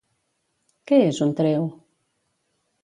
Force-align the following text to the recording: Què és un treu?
Què 0.91 0.99
és 1.11 1.21
un 1.27 1.37
treu? 1.41 1.71